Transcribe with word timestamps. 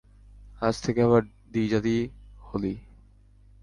আজ 0.61 0.75
থেকে 0.83 0.99
আবার 1.01 1.21
দ্বি-জাতি 1.51 1.95
হলি। 2.43 2.73